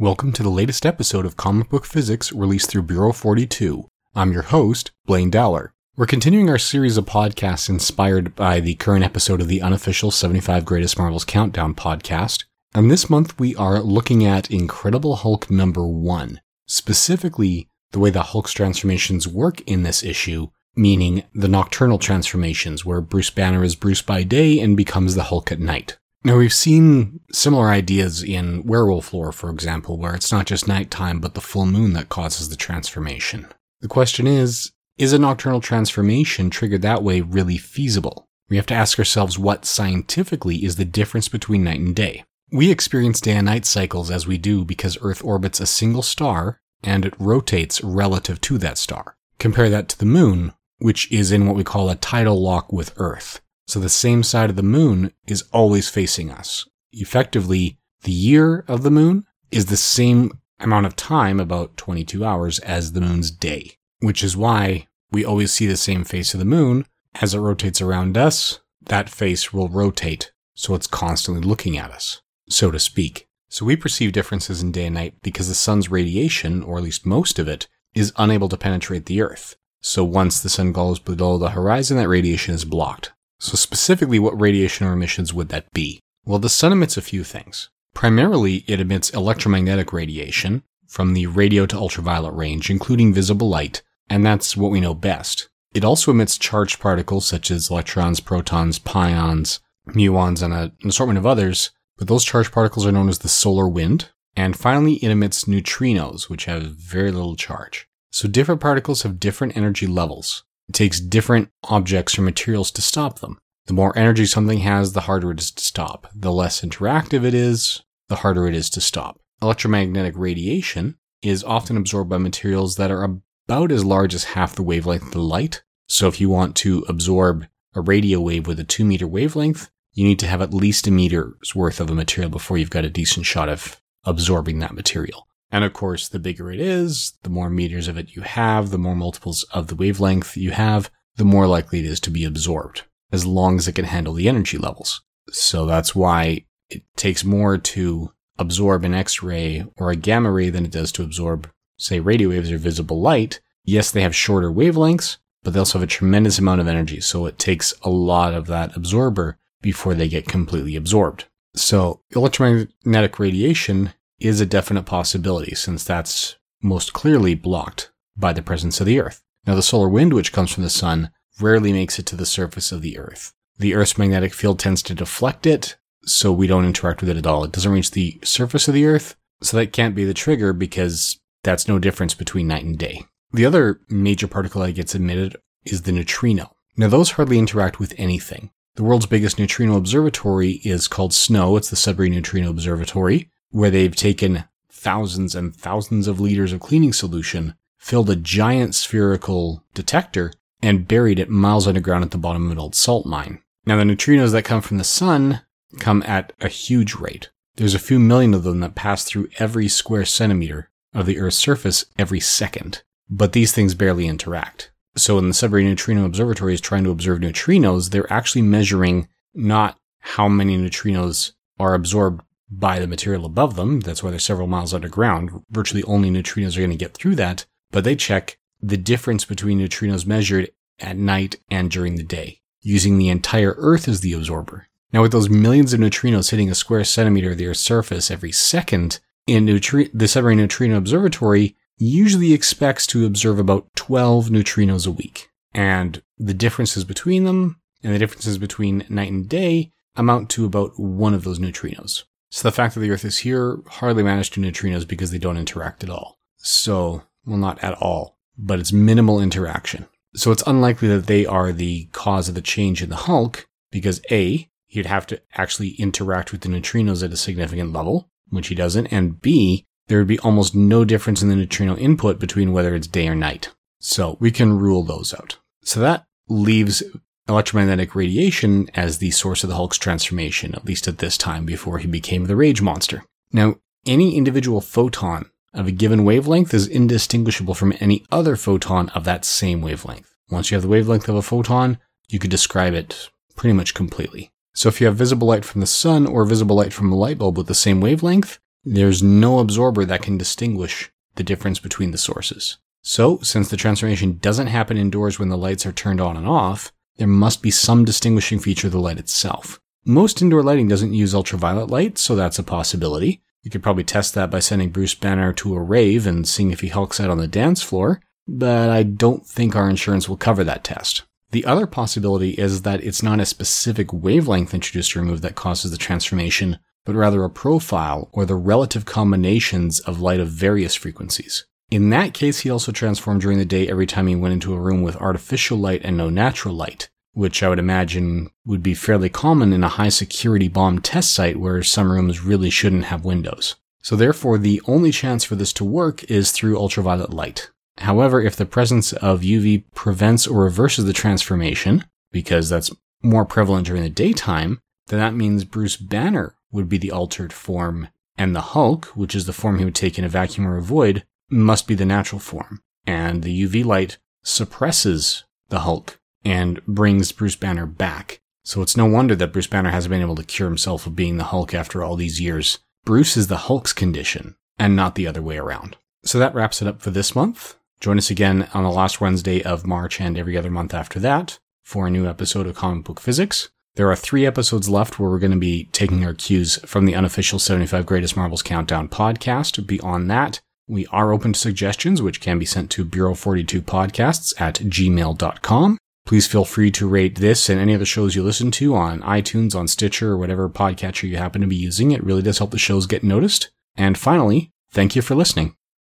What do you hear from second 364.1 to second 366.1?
suppresses the Hulk